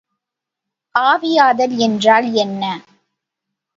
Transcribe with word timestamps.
ஆவியாதல் 0.95 1.75
என்றால் 1.77 2.29
என்ன? 2.35 2.63